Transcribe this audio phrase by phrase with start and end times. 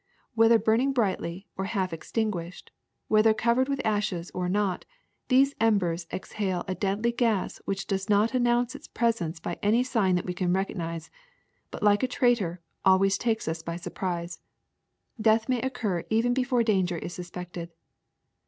[0.33, 2.69] Whether burning brightly or half ex tinguished,
[3.07, 4.83] whether covered with ashes or not,
[5.27, 10.15] these embers exhale a deadly gas which does not announce its presence by any sign
[10.15, 11.11] that we can recognize,
[11.69, 14.41] but, like a traitor, always takes us by surprise.
[15.21, 17.69] Death may occur even before danger is suspected.